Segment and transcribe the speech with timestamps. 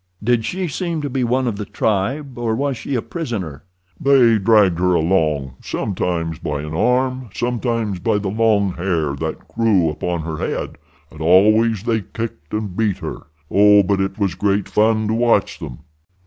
[0.23, 3.65] "Did she seem to be one of the tribe, or was she a prisoner?"
[3.99, 10.37] "They dragged her along—sometimes by an arm—sometimes by the long hair that grew upon her
[10.39, 10.79] head;
[11.11, 13.27] and always they kicked and beat her.
[13.51, 15.81] Oh, but it was great fun to watch them."